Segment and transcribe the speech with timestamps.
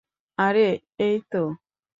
[0.37, 0.67] আরে
[0.99, 1.43] এই তো!